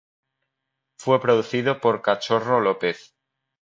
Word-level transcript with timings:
Fue 0.97 1.21
producido 1.21 1.79
por 1.79 2.01
Cachorro 2.01 2.59
López. 2.59 3.13